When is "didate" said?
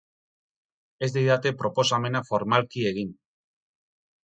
1.17-1.51